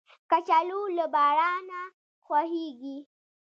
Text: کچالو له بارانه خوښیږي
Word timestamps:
کچالو 0.29 0.81
له 0.97 1.05
بارانه 1.13 1.81
خوښیږي 2.25 2.97